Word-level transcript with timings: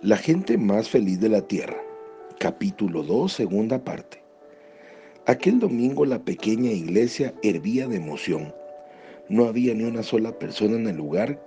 La 0.00 0.16
gente 0.16 0.56
más 0.58 0.88
feliz 0.88 1.18
de 1.18 1.28
la 1.28 1.42
tierra. 1.42 1.76
Capítulo 2.38 3.02
2, 3.02 3.32
segunda 3.32 3.82
parte. 3.82 4.22
Aquel 5.26 5.58
domingo 5.58 6.06
la 6.06 6.20
pequeña 6.20 6.70
iglesia 6.70 7.34
hervía 7.42 7.88
de 7.88 7.96
emoción. 7.96 8.54
No 9.28 9.46
había 9.46 9.74
ni 9.74 9.82
una 9.82 10.04
sola 10.04 10.38
persona 10.38 10.76
en 10.76 10.86
el 10.86 10.96
lugar 10.96 11.42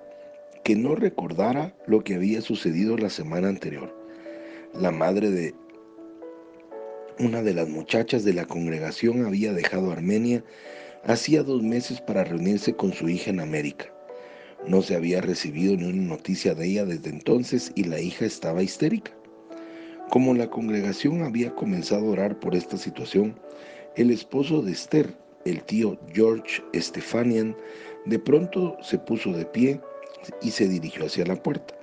que 0.66 0.76
no 0.76 0.96
recordara 0.96 1.74
lo 1.88 2.04
que 2.04 2.16
había 2.16 2.42
sucedido 2.42 2.98
la 2.98 3.10
semana 3.10 3.48
anterior. 3.48 3.96
La 4.74 4.92
madre 4.92 5.32
de 5.32 5.56
una 7.20 7.44
de 7.44 7.54
las 7.54 7.70
muchachas 7.70 8.26
de 8.26 8.34
la 8.34 8.48
congregación 8.48 9.26
había 9.26 9.54
dejado 9.54 9.94
Armenia 9.94 10.44
hacía 11.06 11.42
dos 11.44 11.64
meses 11.64 12.02
para 12.02 12.26
reunirse 12.26 12.76
con 12.76 12.92
su 12.92 13.08
hija 13.08 13.30
en 13.30 13.40
América. 13.40 13.94
No 14.68 14.82
se 14.82 14.96
había 14.96 15.22
recibido 15.22 15.76
ni 15.76 15.86
una 15.86 16.16
noticia 16.16 16.54
de 16.54 16.68
ella 16.68 16.86
desde 16.86 17.10
entonces 17.10 17.72
y 17.76 17.86
la 17.86 18.00
hija 18.00 18.26
estaba 18.26 18.62
histérica. 18.62 19.12
Como 20.10 20.34
la 20.34 20.50
congregación 20.50 21.24
había 21.24 21.56
comenzado 21.56 22.08
a 22.08 22.12
orar 22.12 22.40
por 22.40 22.54
esta 22.54 22.78
situación, 22.78 23.36
el 23.96 24.12
esposo 24.12 24.62
de 24.62 24.74
Esther, 24.74 25.18
el 25.46 25.64
tío 25.64 25.98
George 26.14 26.62
Stefanian, 26.76 27.56
de 28.06 28.20
pronto 28.20 28.78
se 28.82 29.00
puso 29.00 29.32
de 29.32 29.46
pie 29.46 29.82
y 30.42 30.52
se 30.52 30.68
dirigió 30.68 31.06
hacia 31.06 31.26
la 31.26 31.42
puerta. 31.42 31.74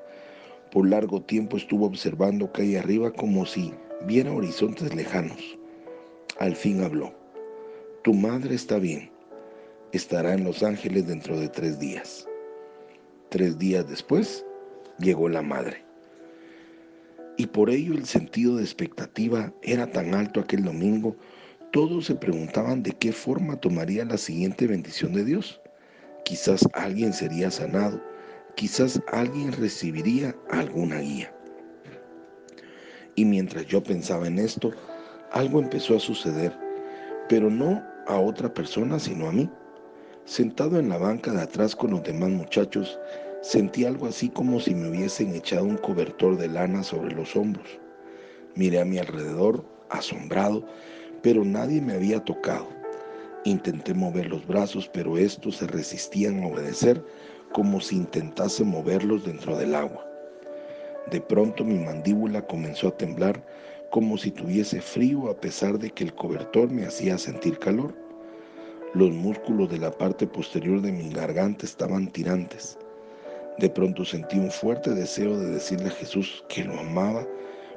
Por 0.71 0.89
largo 0.89 1.23
tiempo 1.23 1.57
estuvo 1.57 1.87
observando 1.87 2.53
calle 2.53 2.79
arriba 2.79 3.11
como 3.11 3.47
si 3.47 3.73
viera 4.07 4.33
horizontes 4.33 4.95
lejanos. 4.95 5.59
Al 6.39 6.55
fin 6.55 6.85
habló. 6.85 7.13
Tu 8.03 8.15
madre 8.15 8.55
está 8.55 8.79
bien. 8.79 9.11
Estará 9.93 10.35
en 10.35 10.45
Los 10.45 10.63
Ángeles 10.63 11.07
dentro 11.07 11.41
de 11.41 11.49
tres 11.49 11.79
días. 11.81 12.28
Tres 13.31 13.59
días 13.59 13.87
después 13.87 14.47
llegó 14.99 15.29
la 15.29 15.43
madre. 15.43 15.85
Y 17.37 17.47
por 17.47 17.69
ello 17.69 17.93
el 17.93 18.07
sentido 18.07 18.57
de 18.57 18.65
expectativa 18.65 19.53
era 19.63 19.93
tan 19.93 20.15
alto 20.15 20.41
aquel 20.41 20.65
domingo, 20.65 21.15
todos 21.71 22.07
se 22.07 22.15
preguntaban 22.15 22.83
de 22.83 22.93
qué 22.93 23.13
forma 23.13 23.57
tomaría 23.57 24.07
la 24.07 24.17
siguiente 24.17 24.67
bendición 24.67 25.13
de 25.13 25.25
Dios. 25.25 25.61
Quizás 26.25 26.67
alguien 26.73 27.13
sería 27.13 27.51
sanado, 27.51 28.03
quizás 28.55 29.01
alguien 29.13 29.53
recibiría 29.53 30.35
alguna 30.49 31.01
guía. 31.01 31.31
Y 33.15 33.27
mientras 33.27 33.67
yo 33.67 33.83
pensaba 33.83 34.27
en 34.27 34.39
esto, 34.39 34.73
algo 35.33 35.61
empezó 35.61 35.97
a 35.97 36.01
suceder, 36.01 36.57
pero 37.29 37.51
no 37.51 37.85
a 38.07 38.19
otra 38.19 38.55
persona, 38.55 38.99
sino 38.99 39.29
a 39.29 39.33
mí. 39.33 39.51
Sentado 40.29 40.79
en 40.79 40.91
la 40.91 40.99
banca 40.99 41.33
de 41.33 41.41
atrás 41.41 41.75
con 41.75 41.93
los 41.93 42.03
demás 42.03 42.29
muchachos, 42.29 43.01
sentí 43.41 43.87
algo 43.87 44.07
así 44.07 44.29
como 44.29 44.61
si 44.61 44.75
me 44.75 44.91
hubiesen 44.91 45.35
echado 45.35 45.65
un 45.65 45.79
cobertor 45.79 46.37
de 46.37 46.49
lana 46.49 46.83
sobre 46.83 47.15
los 47.15 47.35
hombros. 47.35 47.67
Miré 48.55 48.79
a 48.79 48.85
mi 48.85 48.99
alrededor, 48.99 49.65
asombrado, 49.89 50.67
pero 51.23 51.47
nadie 51.47 51.81
me 51.81 51.95
había 51.95 52.23
tocado. 52.23 52.69
Intenté 53.47 53.95
mover 53.95 54.27
los 54.27 54.47
brazos, 54.47 54.91
pero 54.93 55.17
estos 55.17 55.57
se 55.57 55.67
resistían 55.67 56.43
a 56.43 56.49
obedecer 56.49 57.03
como 57.55 57.81
si 57.81 57.97
intentase 57.97 58.65
moverlos 58.65 59.25
dentro 59.25 59.57
del 59.57 59.75
agua. 59.75 60.07
De 61.11 61.23
pronto 61.23 61.65
mi 61.65 61.79
mandíbula 61.79 62.47
comenzó 62.47 62.89
a 62.89 62.97
temblar 62.99 63.43
como 63.91 64.19
si 64.19 64.31
tuviese 64.31 64.83
frío 64.83 65.31
a 65.31 65.41
pesar 65.41 65.79
de 65.79 65.89
que 65.89 66.05
el 66.05 66.15
cobertor 66.15 66.71
me 66.71 66.85
hacía 66.85 67.17
sentir 67.17 67.59
calor. 67.59 67.95
Los 68.95 69.11
músculos 69.11 69.69
de 69.71 69.77
la 69.77 69.91
parte 69.91 70.27
posterior 70.27 70.81
de 70.81 70.91
mi 70.91 71.11
garganta 71.11 71.67
estaban 71.67 72.11
tirantes. 72.11 72.79
De 73.59 73.69
pronto 73.69 74.03
sentí 74.03 74.39
un 74.39 74.51
fuerte 74.51 74.95
deseo 74.95 75.39
de 75.39 75.51
decirle 75.51 75.89
a 75.89 75.91
Jesús 75.91 76.43
que 76.49 76.65
lo 76.65 76.81
amaba, 76.81 77.27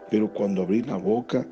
pero 0.10 0.32
cuando 0.32 0.62
abrí 0.62 0.82
la 0.84 0.96
boca, 0.96 1.46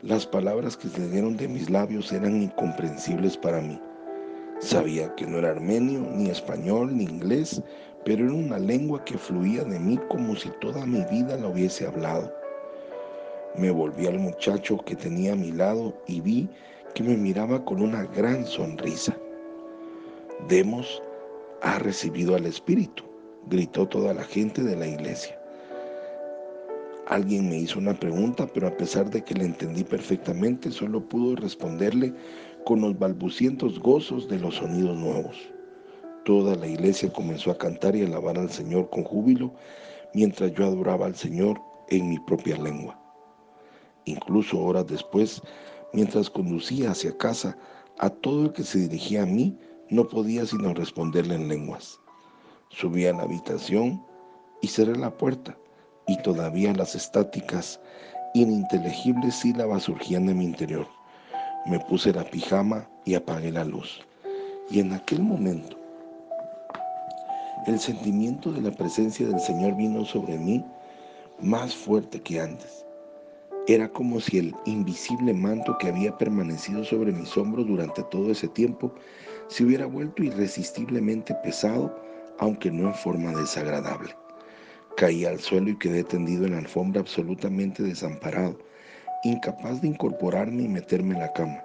las 0.00 0.24
palabras 0.24 0.74
que 0.74 0.88
salieron 0.88 1.36
de 1.36 1.48
mis 1.48 1.68
labios 1.68 2.10
eran 2.12 2.42
incomprensibles 2.42 3.36
para 3.36 3.60
mí. 3.60 3.78
Sabía 4.60 5.14
que 5.16 5.26
no 5.26 5.38
era 5.38 5.50
armenio, 5.50 6.00
ni 6.14 6.30
español, 6.30 6.96
ni 6.96 7.04
inglés, 7.04 7.62
pero 8.06 8.24
era 8.24 8.32
una 8.32 8.58
lengua 8.58 9.04
que 9.04 9.18
fluía 9.18 9.64
de 9.64 9.78
mí 9.78 9.98
como 10.08 10.34
si 10.34 10.48
toda 10.62 10.86
mi 10.86 11.04
vida 11.10 11.36
la 11.36 11.48
hubiese 11.48 11.86
hablado. 11.86 12.32
Me 13.54 13.70
volví 13.70 14.06
al 14.06 14.18
muchacho 14.18 14.78
que 14.78 14.96
tenía 14.96 15.34
a 15.34 15.36
mi 15.36 15.52
lado 15.52 15.94
y 16.06 16.22
vi 16.22 16.48
me 17.02 17.16
miraba 17.16 17.64
con 17.64 17.82
una 17.82 18.04
gran 18.04 18.46
sonrisa. 18.46 19.16
Demos 20.48 21.02
ha 21.62 21.78
recibido 21.78 22.36
al 22.36 22.46
Espíritu, 22.46 23.04
gritó 23.48 23.86
toda 23.86 24.14
la 24.14 24.24
gente 24.24 24.62
de 24.62 24.76
la 24.76 24.86
iglesia. 24.86 25.38
Alguien 27.08 27.48
me 27.48 27.56
hizo 27.56 27.78
una 27.78 27.94
pregunta, 27.94 28.46
pero 28.52 28.68
a 28.68 28.76
pesar 28.76 29.10
de 29.10 29.24
que 29.24 29.34
le 29.34 29.44
entendí 29.44 29.82
perfectamente, 29.82 30.70
solo 30.70 31.00
pudo 31.00 31.36
responderle 31.36 32.12
con 32.64 32.82
los 32.82 32.98
balbucientos 32.98 33.80
gozos 33.80 34.28
de 34.28 34.38
los 34.38 34.56
sonidos 34.56 34.96
nuevos. 34.96 35.36
Toda 36.24 36.54
la 36.54 36.66
iglesia 36.66 37.10
comenzó 37.10 37.50
a 37.50 37.56
cantar 37.56 37.96
y 37.96 38.04
alabar 38.04 38.38
al 38.38 38.50
Señor 38.50 38.90
con 38.90 39.04
júbilo, 39.04 39.54
mientras 40.12 40.52
yo 40.52 40.66
adoraba 40.66 41.06
al 41.06 41.14
Señor 41.14 41.58
en 41.88 42.10
mi 42.10 42.18
propia 42.18 42.58
lengua. 42.58 43.00
Incluso 44.04 44.58
horas 44.60 44.86
después, 44.86 45.40
Mientras 45.92 46.28
conducía 46.30 46.90
hacia 46.90 47.16
casa, 47.16 47.56
a 47.98 48.10
todo 48.10 48.44
el 48.44 48.52
que 48.52 48.62
se 48.62 48.78
dirigía 48.78 49.22
a 49.22 49.26
mí 49.26 49.58
no 49.90 50.06
podía 50.06 50.44
sino 50.46 50.74
responderle 50.74 51.34
en 51.34 51.48
lenguas. 51.48 51.98
Subí 52.68 53.06
a 53.06 53.12
la 53.12 53.22
habitación 53.22 54.04
y 54.60 54.68
cerré 54.68 54.96
la 54.96 55.10
puerta, 55.16 55.56
y 56.06 56.20
todavía 56.22 56.74
las 56.74 56.94
estáticas, 56.94 57.80
ininteligibles 58.34 59.36
sílabas 59.36 59.84
surgían 59.84 60.26
de 60.26 60.34
mi 60.34 60.44
interior. 60.44 60.86
Me 61.66 61.80
puse 61.80 62.12
la 62.12 62.24
pijama 62.24 62.88
y 63.04 63.14
apagué 63.14 63.50
la 63.50 63.64
luz. 63.64 64.00
Y 64.70 64.80
en 64.80 64.92
aquel 64.92 65.22
momento, 65.22 65.78
el 67.66 67.78
sentimiento 67.80 68.52
de 68.52 68.62
la 68.62 68.70
presencia 68.70 69.26
del 69.26 69.40
Señor 69.40 69.74
vino 69.76 70.04
sobre 70.04 70.38
mí 70.38 70.64
más 71.40 71.74
fuerte 71.74 72.20
que 72.20 72.40
antes. 72.40 72.84
Era 73.68 73.86
como 73.86 74.18
si 74.18 74.38
el 74.38 74.54
invisible 74.64 75.34
manto 75.34 75.76
que 75.76 75.88
había 75.88 76.16
permanecido 76.16 76.84
sobre 76.84 77.12
mis 77.12 77.36
hombros 77.36 77.66
durante 77.66 78.02
todo 78.04 78.30
ese 78.30 78.48
tiempo 78.48 78.94
se 79.48 79.62
hubiera 79.62 79.84
vuelto 79.84 80.22
irresistiblemente 80.22 81.34
pesado, 81.44 81.94
aunque 82.38 82.70
no 82.70 82.88
en 82.88 82.94
forma 82.94 83.30
desagradable. 83.34 84.16
Caí 84.96 85.26
al 85.26 85.38
suelo 85.38 85.68
y 85.68 85.76
quedé 85.76 86.02
tendido 86.02 86.46
en 86.46 86.52
la 86.52 86.60
alfombra 86.60 87.02
absolutamente 87.02 87.82
desamparado, 87.82 88.58
incapaz 89.22 89.82
de 89.82 89.88
incorporarme 89.88 90.62
y 90.62 90.68
meterme 90.68 91.12
en 91.12 91.20
la 91.20 91.32
cama. 91.34 91.62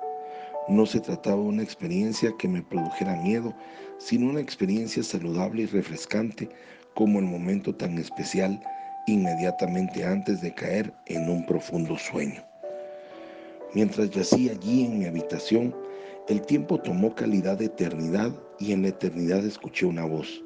No 0.68 0.86
se 0.86 1.00
trataba 1.00 1.38
de 1.38 1.48
una 1.48 1.64
experiencia 1.64 2.34
que 2.38 2.50
me 2.50 2.64
produjera 2.64 3.16
miedo, 3.22 3.56
sino 3.98 4.30
una 4.30 4.42
experiencia 4.42 5.04
saludable 5.04 5.62
y 5.62 5.66
refrescante 5.68 6.50
como 6.96 7.20
el 7.20 7.26
momento 7.26 7.74
tan 7.74 7.98
especial 7.98 8.62
inmediatamente 9.08 10.06
antes 10.06 10.42
de 10.42 10.54
caer 10.54 10.94
en 11.08 11.30
un 11.30 11.46
profundo 11.46 11.98
sueño. 11.98 12.44
Mientras 13.74 14.10
yacía 14.12 14.52
allí 14.52 14.86
en 14.86 15.00
mi 15.00 15.06
habitación, 15.06 15.76
el 16.30 16.42
tiempo 16.42 16.80
tomó 16.80 17.14
calidad 17.16 17.58
de 17.58 17.66
eternidad 17.66 18.32
y 18.60 18.72
en 18.72 18.84
la 18.84 18.90
eternidad 18.90 19.44
escuché 19.44 19.86
una 19.86 20.06
voz. 20.06 20.44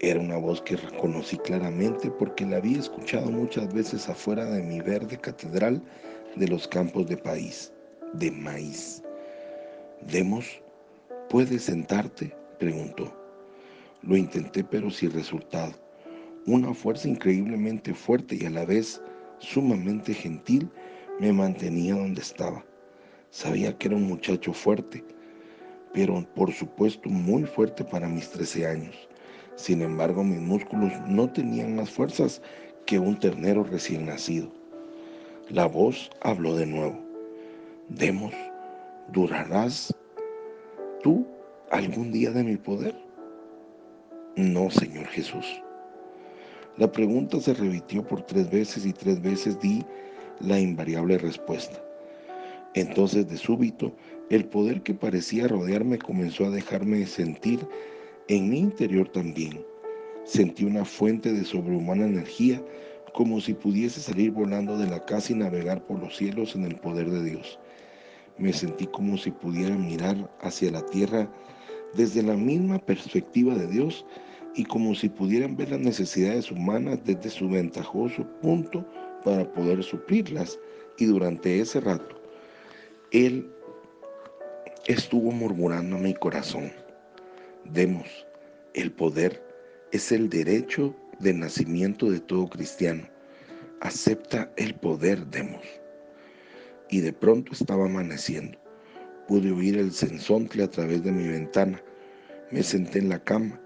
Era 0.00 0.18
una 0.18 0.36
voz 0.36 0.60
que 0.62 0.76
reconocí 0.76 1.36
claramente 1.38 2.10
porque 2.10 2.44
la 2.44 2.56
había 2.56 2.78
escuchado 2.78 3.30
muchas 3.30 3.72
veces 3.72 4.08
afuera 4.08 4.44
de 4.46 4.62
mi 4.62 4.80
verde 4.80 5.18
catedral 5.18 5.82
de 6.36 6.48
los 6.48 6.66
campos 6.66 7.06
de 7.06 7.16
país, 7.16 7.72
de 8.14 8.30
maíz. 8.30 9.02
Demos, 10.02 10.60
¿puedes 11.28 11.64
sentarte? 11.64 12.34
preguntó. 12.58 13.14
Lo 14.02 14.16
intenté 14.16 14.64
pero 14.64 14.90
sin 14.90 15.12
resultado. 15.12 15.72
Una 16.46 16.72
fuerza 16.72 17.06
increíblemente 17.06 17.92
fuerte 17.92 18.38
y 18.40 18.46
a 18.46 18.50
la 18.50 18.64
vez 18.64 19.02
sumamente 19.40 20.14
gentil 20.14 20.70
me 21.18 21.32
mantenía 21.32 21.94
donde 21.94 22.22
estaba. 22.22 22.64
Sabía 23.28 23.76
que 23.76 23.88
era 23.88 23.96
un 23.96 24.08
muchacho 24.08 24.54
fuerte, 24.54 25.04
pero 25.92 26.26
por 26.34 26.50
supuesto 26.52 27.10
muy 27.10 27.44
fuerte 27.44 27.84
para 27.84 28.08
mis 28.08 28.30
13 28.30 28.66
años. 28.66 29.08
Sin 29.56 29.82
embargo, 29.82 30.24
mis 30.24 30.40
músculos 30.40 30.92
no 31.06 31.30
tenían 31.30 31.76
más 31.76 31.90
fuerzas 31.90 32.40
que 32.86 32.98
un 32.98 33.18
ternero 33.18 33.62
recién 33.62 34.06
nacido. 34.06 34.50
La 35.50 35.66
voz 35.66 36.10
habló 36.22 36.56
de 36.56 36.64
nuevo. 36.64 36.98
Demos, 37.90 38.32
¿durarás 39.12 39.94
tú 41.02 41.26
algún 41.70 42.12
día 42.12 42.30
de 42.30 42.44
mi 42.44 42.56
poder? 42.56 42.94
No, 44.36 44.70
Señor 44.70 45.06
Jesús. 45.06 45.62
La 46.76 46.90
pregunta 46.90 47.40
se 47.40 47.52
repitió 47.52 48.06
por 48.06 48.22
tres 48.22 48.50
veces 48.50 48.86
y 48.86 48.92
tres 48.92 49.20
veces 49.20 49.60
di 49.60 49.84
la 50.40 50.58
invariable 50.58 51.18
respuesta. 51.18 51.82
Entonces 52.74 53.28
de 53.28 53.36
súbito, 53.36 53.92
el 54.30 54.44
poder 54.44 54.82
que 54.82 54.94
parecía 54.94 55.48
rodearme 55.48 55.98
comenzó 55.98 56.46
a 56.46 56.50
dejarme 56.50 57.04
sentir 57.06 57.66
en 58.28 58.48
mi 58.48 58.60
interior 58.60 59.08
también. 59.08 59.64
Sentí 60.24 60.64
una 60.64 60.84
fuente 60.84 61.32
de 61.32 61.44
sobrehumana 61.44 62.06
energía 62.06 62.62
como 63.12 63.40
si 63.40 63.54
pudiese 63.54 64.00
salir 64.00 64.30
volando 64.30 64.78
de 64.78 64.86
la 64.86 65.04
casa 65.04 65.32
y 65.32 65.36
navegar 65.36 65.84
por 65.84 65.98
los 65.98 66.16
cielos 66.16 66.54
en 66.54 66.64
el 66.64 66.76
poder 66.76 67.10
de 67.10 67.24
Dios. 67.24 67.58
Me 68.38 68.52
sentí 68.52 68.86
como 68.86 69.18
si 69.18 69.32
pudiera 69.32 69.76
mirar 69.76 70.30
hacia 70.40 70.70
la 70.70 70.86
tierra 70.86 71.28
desde 71.94 72.22
la 72.22 72.36
misma 72.36 72.78
perspectiva 72.78 73.56
de 73.56 73.66
Dios 73.66 74.06
y 74.54 74.64
como 74.64 74.94
si 74.94 75.08
pudieran 75.08 75.56
ver 75.56 75.70
las 75.70 75.80
necesidades 75.80 76.50
humanas 76.50 76.98
desde 77.04 77.30
su 77.30 77.48
ventajoso 77.48 78.26
punto 78.40 78.84
para 79.24 79.50
poder 79.52 79.82
suplirlas. 79.82 80.58
Y 80.98 81.06
durante 81.06 81.60
ese 81.60 81.80
rato, 81.80 82.20
Él 83.10 83.50
estuvo 84.86 85.30
murmurando 85.30 85.96
a 85.96 86.00
mi 86.00 86.14
corazón, 86.14 86.72
demos, 87.64 88.26
el 88.74 88.92
poder 88.92 89.42
es 89.92 90.12
el 90.12 90.28
derecho 90.28 90.94
de 91.20 91.32
nacimiento 91.32 92.10
de 92.10 92.20
todo 92.20 92.48
cristiano. 92.48 93.08
Acepta 93.80 94.52
el 94.56 94.74
poder, 94.74 95.26
demos. 95.26 95.64
Y 96.90 97.00
de 97.00 97.12
pronto 97.12 97.52
estaba 97.52 97.86
amaneciendo. 97.86 98.58
Pude 99.26 99.52
oír 99.52 99.78
el 99.78 99.92
sensontle 99.92 100.64
a 100.64 100.70
través 100.70 101.02
de 101.02 101.12
mi 101.12 101.26
ventana. 101.28 101.82
Me 102.50 102.62
senté 102.62 102.98
en 102.98 103.08
la 103.08 103.22
cama 103.22 103.60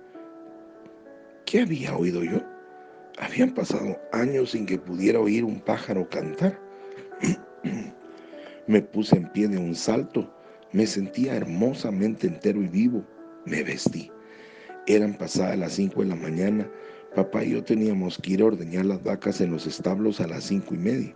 ¿Qué 1.46 1.60
había 1.60 1.94
oído 1.94 2.24
yo? 2.24 2.42
Habían 3.18 3.52
pasado 3.52 4.00
años 4.12 4.52
sin 4.52 4.64
que 4.64 4.78
pudiera 4.78 5.20
oír 5.20 5.44
un 5.44 5.60
pájaro 5.60 6.08
cantar. 6.08 6.58
me 8.66 8.80
puse 8.80 9.16
en 9.16 9.30
pie 9.30 9.48
de 9.48 9.58
un 9.58 9.74
salto, 9.74 10.32
me 10.72 10.86
sentía 10.86 11.36
hermosamente 11.36 12.26
entero 12.26 12.62
y 12.62 12.68
vivo, 12.68 13.04
me 13.44 13.62
vestí. 13.62 14.10
Eran 14.86 15.14
pasadas 15.14 15.58
las 15.58 15.74
cinco 15.74 16.00
de 16.00 16.08
la 16.08 16.16
mañana, 16.16 16.66
papá 17.14 17.44
y 17.44 17.50
yo 17.50 17.62
teníamos 17.62 18.16
que 18.18 18.32
ir 18.32 18.42
a 18.42 18.46
ordeñar 18.46 18.86
las 18.86 19.02
vacas 19.02 19.40
en 19.42 19.52
los 19.52 19.66
establos 19.66 20.20
a 20.20 20.26
las 20.26 20.44
cinco 20.44 20.74
y 20.74 20.78
media. 20.78 21.14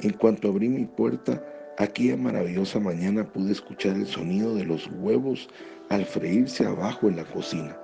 En 0.00 0.12
cuanto 0.14 0.48
abrí 0.48 0.68
mi 0.68 0.86
puerta, 0.86 1.40
aquella 1.78 2.16
maravillosa 2.16 2.80
mañana 2.80 3.32
pude 3.32 3.52
escuchar 3.52 3.94
el 3.94 4.08
sonido 4.08 4.56
de 4.56 4.64
los 4.64 4.90
huevos 4.98 5.48
al 5.88 6.04
freírse 6.04 6.66
abajo 6.66 7.08
en 7.08 7.16
la 7.16 7.24
cocina 7.24 7.78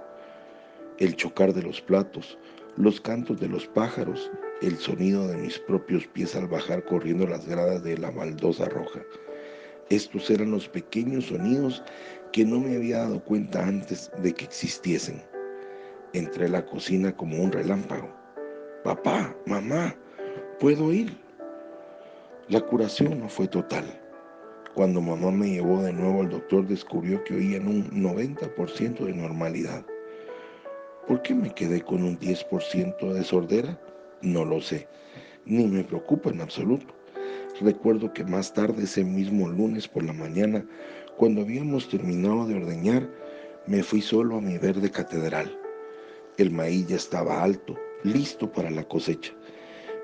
el 0.98 1.14
chocar 1.14 1.52
de 1.54 1.62
los 1.62 1.80
platos, 1.80 2.38
los 2.76 3.00
cantos 3.00 3.40
de 3.40 3.48
los 3.48 3.66
pájaros, 3.66 4.30
el 4.62 4.76
sonido 4.78 5.28
de 5.28 5.36
mis 5.36 5.58
propios 5.58 6.06
pies 6.08 6.34
al 6.34 6.48
bajar 6.48 6.84
corriendo 6.84 7.26
las 7.26 7.46
gradas 7.46 7.82
de 7.84 7.96
la 7.96 8.10
baldosa 8.10 8.66
roja. 8.66 9.00
Estos 9.90 10.28
eran 10.28 10.50
los 10.50 10.68
pequeños 10.68 11.26
sonidos 11.26 11.82
que 12.32 12.44
no 12.44 12.60
me 12.60 12.76
había 12.76 12.98
dado 12.98 13.24
cuenta 13.24 13.64
antes 13.64 14.10
de 14.22 14.34
que 14.34 14.44
existiesen. 14.44 15.22
Entré 16.12 16.46
a 16.46 16.50
la 16.50 16.66
cocina 16.66 17.16
como 17.16 17.42
un 17.42 17.52
relámpago. 17.52 18.08
Papá, 18.82 19.34
mamá, 19.46 19.94
¿puedo 20.58 20.92
ir? 20.92 21.16
La 22.48 22.60
curación 22.60 23.20
no 23.20 23.28
fue 23.28 23.46
total. 23.46 23.84
Cuando 24.74 25.00
mamá 25.00 25.30
me 25.30 25.50
llevó 25.50 25.82
de 25.82 25.92
nuevo 25.92 26.22
al 26.22 26.30
doctor 26.30 26.66
descubrió 26.66 27.22
que 27.24 27.34
oía 27.34 27.56
en 27.56 27.68
un 27.68 28.02
90% 28.02 29.04
de 29.04 29.12
normalidad. 29.12 29.84
¿Por 31.08 31.22
qué 31.22 31.34
me 31.34 31.54
quedé 31.54 31.80
con 31.80 32.02
un 32.02 32.18
10% 32.18 33.14
de 33.14 33.24
sordera? 33.24 33.80
No 34.20 34.44
lo 34.44 34.60
sé, 34.60 34.86
ni 35.46 35.66
me 35.66 35.82
preocupa 35.82 36.28
en 36.28 36.42
absoluto. 36.42 36.94
Recuerdo 37.62 38.12
que 38.12 38.24
más 38.24 38.52
tarde, 38.52 38.84
ese 38.84 39.04
mismo 39.04 39.48
lunes 39.48 39.88
por 39.88 40.02
la 40.02 40.12
mañana, 40.12 40.66
cuando 41.16 41.40
habíamos 41.40 41.88
terminado 41.88 42.46
de 42.46 42.56
ordeñar, 42.56 43.08
me 43.66 43.82
fui 43.82 44.02
solo 44.02 44.36
a 44.36 44.42
mi 44.42 44.58
verde 44.58 44.90
catedral. 44.90 45.58
El 46.36 46.50
maíz 46.50 46.88
ya 46.88 46.96
estaba 46.96 47.42
alto, 47.42 47.74
listo 48.04 48.52
para 48.52 48.70
la 48.70 48.84
cosecha. 48.84 49.32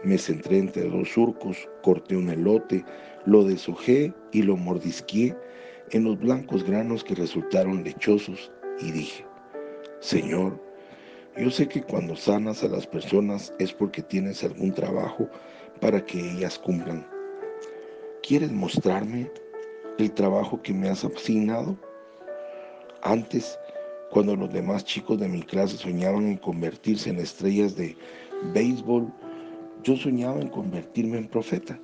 Me 0.04 0.16
centré 0.16 0.56
entre 0.56 0.88
dos 0.88 1.10
surcos, 1.10 1.68
corté 1.82 2.16
un 2.16 2.30
elote, 2.30 2.82
lo 3.26 3.44
deshojé 3.44 4.14
y 4.32 4.40
lo 4.40 4.56
mordisqué 4.56 5.36
en 5.90 6.04
los 6.04 6.18
blancos 6.18 6.64
granos 6.64 7.04
que 7.04 7.14
resultaron 7.14 7.84
lechosos 7.84 8.50
y 8.80 8.90
dije, 8.90 9.26
Señor, 10.00 10.58
yo 11.36 11.50
sé 11.50 11.66
que 11.66 11.82
cuando 11.82 12.14
sanas 12.14 12.62
a 12.62 12.68
las 12.68 12.86
personas 12.86 13.52
es 13.58 13.72
porque 13.72 14.02
tienes 14.02 14.44
algún 14.44 14.72
trabajo 14.72 15.28
para 15.80 16.04
que 16.04 16.20
ellas 16.20 16.58
cumplan. 16.58 17.04
¿Quieres 18.22 18.52
mostrarme 18.52 19.28
el 19.98 20.12
trabajo 20.12 20.62
que 20.62 20.72
me 20.72 20.88
has 20.88 21.04
asignado? 21.04 21.76
Antes, 23.02 23.58
cuando 24.12 24.36
los 24.36 24.52
demás 24.52 24.84
chicos 24.84 25.18
de 25.18 25.28
mi 25.28 25.42
clase 25.42 25.76
soñaban 25.76 26.28
en 26.28 26.36
convertirse 26.36 27.10
en 27.10 27.18
estrellas 27.18 27.74
de 27.74 27.96
béisbol, 28.52 29.12
yo 29.82 29.96
soñaba 29.96 30.40
en 30.40 30.48
convertirme 30.48 31.18
en 31.18 31.26
profeta. 31.26 31.78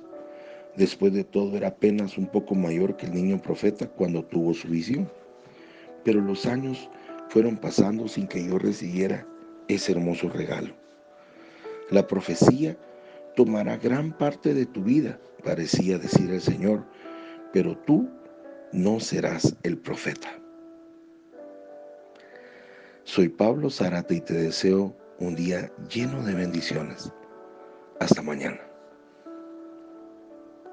Después 0.77 1.11
de 1.11 1.25
todo 1.25 1.57
era 1.57 1.67
apenas 1.67 2.17
un 2.17 2.27
poco 2.27 2.55
mayor 2.55 2.95
que 2.95 3.05
el 3.05 3.13
niño 3.13 3.41
profeta 3.41 3.85
cuando 3.85 4.23
tuvo 4.23 4.53
su 4.53 4.69
visión. 4.69 5.11
Pero 6.05 6.21
los 6.21 6.45
años 6.45 6.89
fueron 7.27 7.57
pasando 7.57 8.07
sin 8.07 8.27
que 8.27 8.47
yo 8.47 8.57
recibiera 8.57 9.27
ese 9.75 9.93
hermoso 9.93 10.29
regalo. 10.29 10.73
La 11.89 12.07
profecía 12.07 12.77
tomará 13.35 13.77
gran 13.77 14.17
parte 14.17 14.53
de 14.53 14.65
tu 14.65 14.83
vida, 14.83 15.19
parecía 15.43 15.97
decir 15.97 16.31
el 16.31 16.41
Señor, 16.41 16.85
pero 17.51 17.77
tú 17.77 18.09
no 18.71 18.99
serás 18.99 19.55
el 19.63 19.77
profeta. 19.77 20.29
Soy 23.03 23.29
Pablo 23.29 23.69
Zárate 23.69 24.15
y 24.15 24.21
te 24.21 24.33
deseo 24.33 24.95
un 25.19 25.35
día 25.35 25.71
lleno 25.89 26.23
de 26.23 26.33
bendiciones. 26.33 27.11
Hasta 27.99 28.21
mañana. 28.21 28.70